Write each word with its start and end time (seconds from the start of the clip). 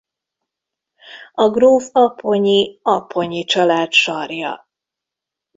A 1.33 1.49
gróf 1.49 1.89
apponyi 1.91 2.79
Apponyi 2.83 3.43
család 3.43 3.91
sarja. 3.91 4.67